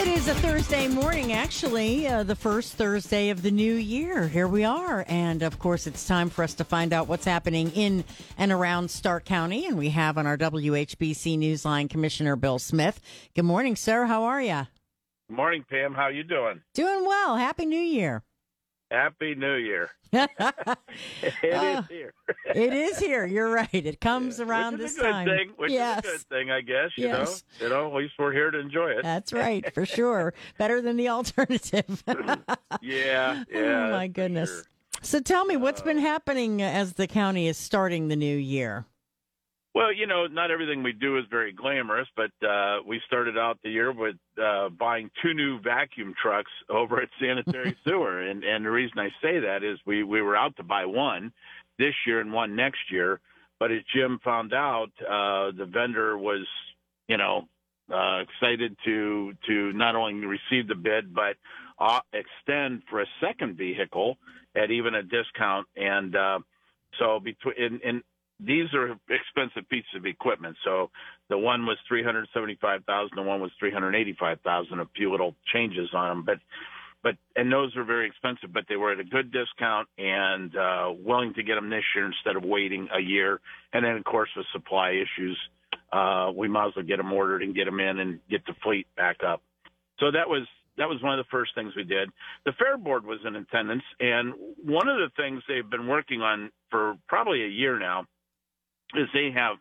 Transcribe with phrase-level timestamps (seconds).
[0.00, 4.26] It is a Thursday morning, actually, uh, the first Thursday of the new year.
[4.28, 5.04] Here we are.
[5.06, 8.04] And of course, it's time for us to find out what's happening in
[8.38, 9.66] and around Stark County.
[9.66, 12.98] And we have on our WHBC Newsline Commissioner Bill Smith.
[13.34, 14.06] Good morning, sir.
[14.06, 14.66] How are you?
[15.28, 15.92] Good Morning, Pam.
[15.92, 16.62] How are you doing?
[16.72, 17.36] Doing well.
[17.36, 18.22] Happy New Year.
[18.90, 19.90] Happy New Year.
[20.12, 20.28] it
[21.54, 22.14] Uh, is here.
[22.54, 23.26] It is here.
[23.26, 23.68] You're right.
[23.72, 25.26] It comes around which is this time.
[25.26, 25.52] thing.
[25.56, 26.04] Which yes.
[26.04, 26.90] is a good thing, I guess.
[26.96, 27.44] You Yes.
[27.60, 29.02] know, you know, at least we're here to enjoy it.
[29.02, 30.34] That's right, for sure.
[30.58, 32.02] Better than the alternative.
[32.82, 33.86] yeah, yeah.
[33.88, 34.50] oh, my goodness.
[34.50, 34.64] sure.
[35.02, 38.84] So tell me, what's been happening as the county is starting the new year?
[39.72, 43.60] Well, you know, not everything we do is very glamorous, but uh, we started out
[43.62, 48.64] the year with uh, buying two new vacuum trucks over at Sanitary Sewer, and and
[48.64, 51.32] the reason I say that is we we were out to buy one
[51.84, 53.10] this year and one next year,
[53.60, 56.44] but as Jim found out, uh, the vendor was,
[57.12, 57.36] you know,
[57.98, 61.34] uh, excited to to not only receive the bid but
[61.88, 64.10] uh, extend for a second vehicle
[64.54, 66.38] at even a discount, and uh,
[66.98, 67.96] so between in, in
[68.52, 68.88] these are
[69.18, 70.56] expensive pieces of equipment.
[70.66, 70.90] So
[71.28, 74.80] the one was three hundred seventy-five thousand, the one was three hundred eighty-five thousand.
[74.80, 76.38] A few little changes on them, but
[77.02, 80.92] but and those were very expensive, but they were at a good discount and uh,
[80.92, 83.40] willing to get them this year instead of waiting a year.
[83.72, 85.38] And then of course with supply issues,
[85.92, 88.54] uh, we might as well get them ordered and get them in and get the
[88.62, 89.42] fleet back up.
[89.98, 92.10] So that was that was one of the first things we did.
[92.44, 96.50] The fair board was in attendance, and one of the things they've been working on
[96.70, 98.06] for probably a year now
[98.94, 99.56] is they have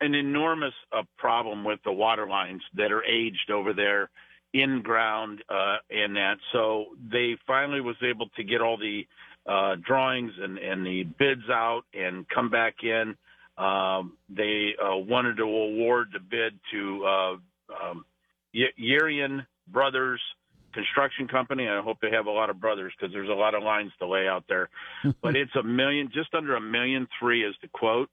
[0.00, 4.10] an enormous uh, problem with the water lines that are aged over there
[4.56, 6.36] in ground uh, and that.
[6.52, 9.06] So they finally was able to get all the
[9.46, 13.14] uh, drawings and, and the bids out and come back in.
[13.58, 17.32] Um, they uh, wanted to award the bid to uh,
[17.82, 18.04] um,
[18.54, 20.20] Y- Yerian Brothers
[20.72, 21.68] Construction Company.
[21.68, 24.06] I hope they have a lot of brothers because there's a lot of lines to
[24.06, 24.68] lay out there.
[25.22, 28.10] but it's a million, just under a million three is the quote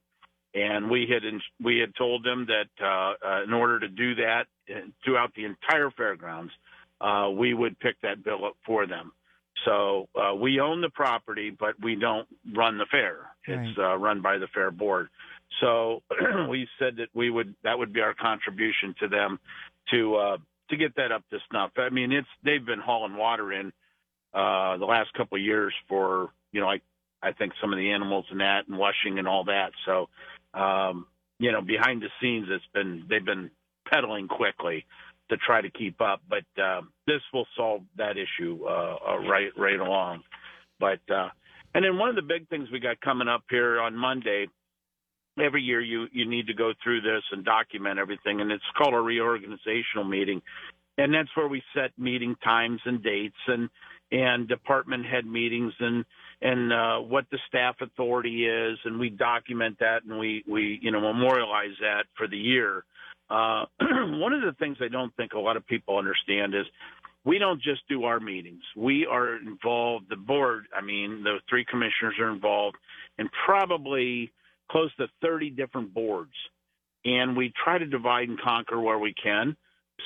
[0.53, 1.23] and we had
[1.63, 5.45] we had told them that uh, uh, in order to do that uh, throughout the
[5.45, 6.51] entire fairgrounds,
[7.01, 9.11] uh, we would pick that bill up for them.
[9.65, 13.29] So uh, we own the property, but we don't run the fair.
[13.69, 15.09] It's uh, run by the fair board.
[15.61, 16.01] So
[16.49, 19.39] we said that we would that would be our contribution to them
[19.91, 20.37] to uh,
[20.69, 21.71] to get that up to snuff.
[21.77, 23.67] I mean, it's they've been hauling water in
[24.33, 26.81] uh, the last couple of years for you know like
[27.21, 29.71] I think some of the animals and that and washing and all that.
[29.85, 30.09] So
[30.53, 31.07] um,
[31.39, 33.51] you know, behind the scenes, it's been they've been
[33.91, 34.85] pedaling quickly
[35.29, 36.21] to try to keep up.
[36.29, 40.23] But uh, this will solve that issue uh, uh, right right along.
[40.79, 41.29] But uh,
[41.73, 44.47] and then one of the big things we got coming up here on Monday.
[45.39, 48.93] Every year you you need to go through this and document everything, and it's called
[48.93, 50.43] a reorganizational meeting,
[50.99, 53.67] and that's where we set meeting times and dates and
[54.13, 56.05] and department head meetings and
[56.41, 60.91] and uh, what the staff authority is, and we document that and we we you
[60.91, 62.85] know memorialize that for the year.
[63.29, 66.65] Uh, one of the things I don't think a lot of people understand is
[67.25, 68.61] we don't just do our meetings.
[68.75, 70.05] We are involved.
[70.09, 72.77] The board, I mean, the three commissioners are involved
[73.17, 74.31] and probably
[74.69, 76.33] close to 30 different boards,
[77.05, 79.55] and we try to divide and conquer where we can.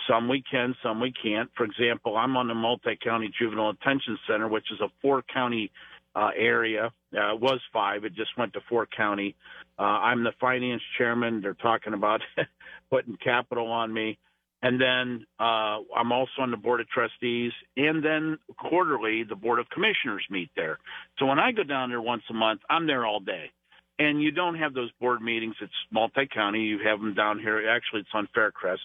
[0.09, 1.49] Some we can, some we can't.
[1.55, 5.71] For example, I'm on the multi-county juvenile detention center, which is a four-county
[6.17, 6.91] uh, area.
[7.15, 8.03] Uh, it was five.
[8.03, 9.35] It just went to four county.
[9.77, 11.41] Uh, I'm the finance chairman.
[11.41, 12.21] They're talking about
[12.89, 14.17] putting capital on me.
[14.63, 17.51] And then uh, I'm also on the board of trustees.
[17.77, 20.79] And then quarterly, the board of commissioners meet there.
[21.19, 23.51] So when I go down there once a month, I'm there all day.
[23.99, 25.55] And you don't have those board meetings.
[25.61, 26.61] It's multi-county.
[26.61, 27.69] You have them down here.
[27.69, 28.79] Actually, it's on Faircrest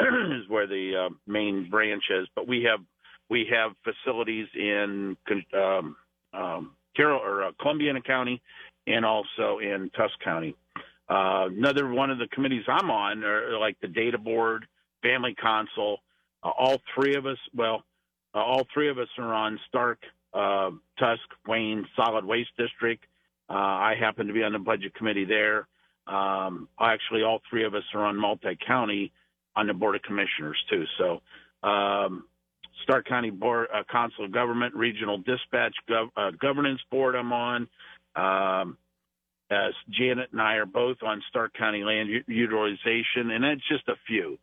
[0.32, 2.26] is where the uh, main branch is.
[2.34, 2.80] But we have
[3.28, 5.16] we have facilities in
[5.54, 5.96] um,
[6.32, 8.42] um, Carroll or uh, Columbiana County
[8.86, 10.56] and also in Tusc County.
[11.08, 14.66] Uh, another one of the committees I'm on are like the data board,
[15.02, 15.98] family council.
[16.42, 17.84] Uh, all three of us, well,
[18.34, 19.98] uh, all three of us are on Stark,
[20.34, 20.70] uh,
[21.00, 23.04] Tusc, Wayne Solid Waste District.
[23.48, 25.66] Uh, I happen to be on the budget committee there.
[26.06, 29.12] Um, actually, all three of us are on multi-county
[29.56, 30.84] on the board of commissioners too.
[30.98, 32.24] So, um,
[32.84, 37.14] Stark County Board, uh, Council of Government, Regional Dispatch Gov- uh, Governance Board.
[37.14, 37.68] I'm on.
[38.16, 38.78] Um,
[39.50, 43.88] as Janet and I are both on Stark County Land U- Utilization, and that's just
[43.88, 44.38] a few.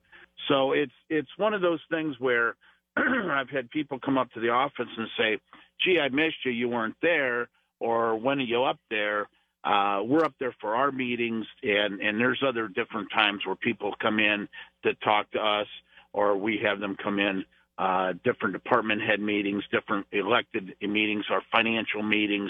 [0.47, 2.55] So it's it's one of those things where
[2.97, 5.39] I've had people come up to the office and say,
[5.83, 6.51] "Gee, I missed you.
[6.51, 7.49] You weren't there."
[7.79, 9.29] Or when are you up there?
[9.67, 13.93] Uh, we're up there for our meetings, and and there's other different times where people
[14.01, 14.47] come in
[14.83, 15.67] to talk to us,
[16.13, 17.43] or we have them come in
[17.77, 22.49] uh, different department head meetings, different elected meetings, our financial meetings.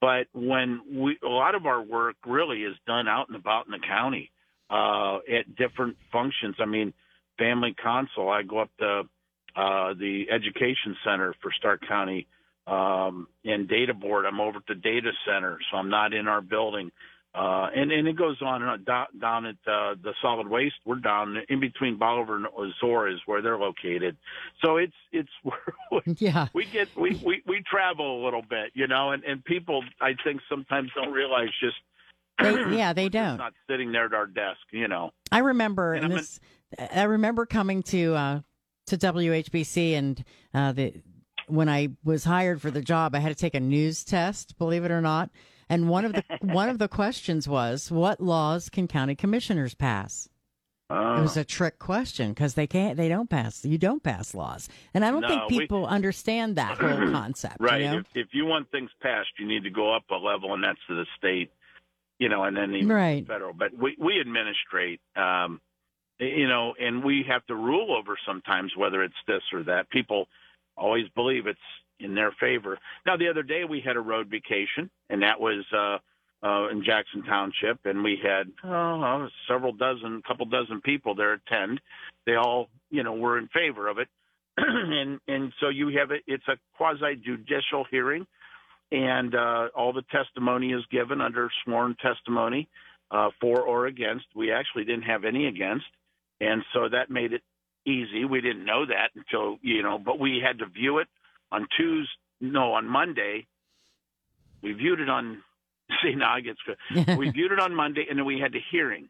[0.00, 3.72] But when we, a lot of our work really is done out and about in
[3.72, 4.30] the county
[4.70, 6.56] uh, at different functions.
[6.58, 6.94] I mean,
[7.38, 9.02] family council, I go up to
[9.54, 12.26] uh, the education center for Stark County
[12.66, 14.24] um, and data board.
[14.26, 16.90] I'm over at the data center, so I'm not in our building.
[17.34, 20.76] Uh, and, and it goes on and down, down at uh, the solid waste.
[20.86, 24.16] We're down in between Bolivar and Azores where they're located.
[24.64, 25.28] So it's it's
[26.20, 26.48] yeah.
[26.54, 30.14] We get we, we we travel a little bit, you know, and and people I
[30.24, 31.76] think sometimes don't realize just
[32.38, 35.10] they, yeah they don't not sitting there at our desk, you know.
[35.30, 36.40] I remember and, and this.
[36.90, 38.40] I remember coming to uh,
[38.86, 40.24] to WHBC and
[40.54, 40.94] uh, the
[41.46, 44.58] when I was hired for the job, I had to take a news test.
[44.58, 45.30] Believe it or not
[45.68, 50.28] and one of the one of the questions was, "What laws can county commissioners pass?"
[50.88, 54.36] Uh, it was a trick question because they can't, they don't pass, you don't pass
[54.36, 57.56] laws, and I don't no, think people we, understand that whole concept.
[57.58, 57.80] Right.
[57.80, 57.98] You know?
[57.98, 60.78] if, if, you want things passed, you need to go up a level, and that's
[60.86, 61.50] to the state,
[62.20, 63.26] you know, and then even right.
[63.26, 63.52] federal.
[63.52, 65.60] But we we administrate, um,
[66.20, 69.90] you know, and we have to rule over sometimes whether it's this or that.
[69.90, 70.28] People
[70.76, 71.58] always believe it's
[71.98, 72.78] in their favor.
[73.06, 75.98] Now, the other day we had a road vacation, and that was uh,
[76.46, 81.80] uh, in Jackson Township, and we had oh, several dozen, couple dozen people there attend.
[82.26, 84.08] They all, you know, were in favor of it,
[84.58, 86.22] and and so you have it.
[86.26, 88.26] It's a quasi judicial hearing,
[88.92, 92.68] and uh, all the testimony is given under sworn testimony,
[93.10, 94.26] uh, for or against.
[94.34, 95.86] We actually didn't have any against,
[96.40, 97.42] and so that made it
[97.86, 98.24] easy.
[98.24, 101.08] We didn't know that until you know, but we had to view it
[101.52, 102.10] on Tuesday,
[102.40, 103.46] no, on Monday.
[104.62, 105.42] We viewed it on.
[106.02, 106.56] See, now I get
[107.18, 109.08] we viewed it on Monday, and then we had the hearing,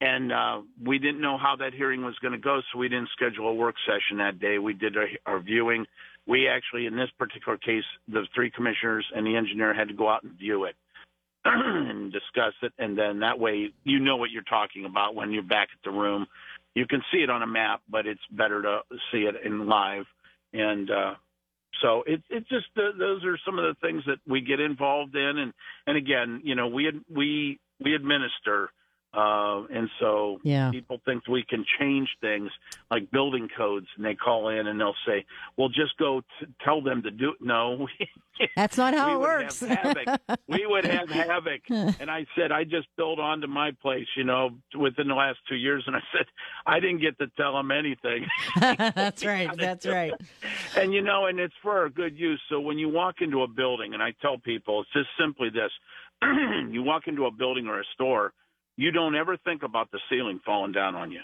[0.00, 3.10] and uh, we didn't know how that hearing was going to go, so we didn't
[3.10, 4.58] schedule a work session that day.
[4.58, 5.86] We did our, our viewing.
[6.26, 10.08] We actually, in this particular case, the three commissioners and the engineer had to go
[10.08, 10.74] out and view it
[11.44, 15.42] and discuss it, and then that way you know what you're talking about when you're
[15.42, 16.26] back at the room.
[16.74, 18.80] You can see it on a map, but it's better to
[19.10, 20.04] see it in live.
[20.52, 21.14] And uh,
[21.82, 25.14] so it it just uh, those are some of the things that we get involved
[25.14, 25.52] in, and
[25.86, 28.70] and again, you know, we we we administer
[29.14, 30.70] uh, and so yeah.
[30.70, 32.50] people think we can change things
[32.90, 35.26] like building codes, and they call in and they'll say,
[35.58, 37.42] "Well, just go t- tell them to do." It.
[37.42, 37.88] No,
[38.56, 39.62] that's not how it works.
[40.48, 41.60] we would have havoc.
[42.00, 45.56] And I said, I just built onto my place, you know, within the last two
[45.56, 46.26] years, and I said,
[46.66, 48.26] I didn't get to tell them anything.
[48.60, 49.50] that's right.
[49.56, 50.12] That's right.
[50.76, 52.40] And you know, and it's for good use.
[52.48, 55.70] So when you walk into a building, and I tell people, it's just simply this:
[56.70, 58.32] you walk into a building or a store
[58.76, 61.20] you don't ever think about the ceiling falling down on you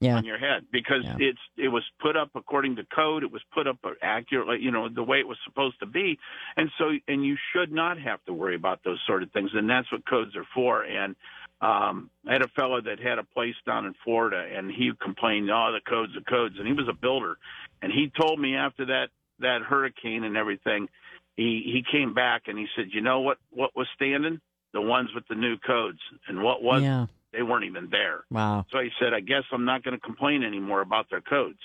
[0.00, 0.16] yeah.
[0.16, 1.16] on your head because yeah.
[1.18, 4.88] it's it was put up according to code it was put up accurately you know
[4.88, 6.18] the way it was supposed to be
[6.56, 9.68] and so and you should not have to worry about those sort of things and
[9.68, 11.14] that's what codes are for and
[11.60, 15.50] um I had a fellow that had a place down in Florida and he complained
[15.50, 17.36] oh the codes the codes and he was a builder
[17.82, 19.08] and he told me after that
[19.40, 20.88] that hurricane and everything
[21.36, 24.40] he he came back and he said you know what what was standing
[24.72, 25.98] the ones with the new codes.
[26.28, 27.06] And what was yeah.
[27.32, 28.24] they weren't even there.
[28.30, 28.66] Wow.
[28.70, 31.58] So he said, I guess I'm not going to complain anymore about their codes.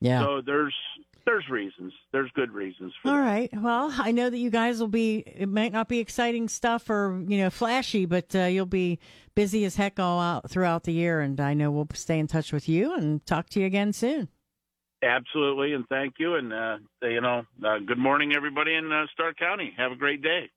[0.00, 0.20] Yeah.
[0.20, 0.74] So there's
[1.24, 1.92] there's reasons.
[2.12, 2.94] There's good reasons.
[3.04, 3.18] All that.
[3.18, 3.50] right.
[3.52, 5.24] Well, I know that you guys will be.
[5.26, 8.98] It might not be exciting stuff or you know flashy, but uh, you'll be
[9.34, 11.20] busy as heck all out throughout the year.
[11.20, 14.28] And I know we'll stay in touch with you and talk to you again soon.
[15.02, 16.36] Absolutely, and thank you.
[16.36, 19.74] And uh, you know, uh, good morning, everybody in uh, Stark County.
[19.76, 20.50] Have a great day.